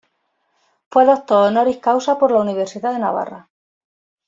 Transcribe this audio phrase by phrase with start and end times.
[0.89, 3.51] Fue doctor "honoris causa" por la universidad de Navarra.